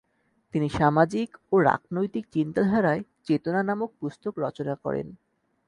[0.53, 5.07] তিনি সামাজিক ও রাকনৈতিক চিন্তাধারায় চেতনা নামক পুস্তক রচনা করেন।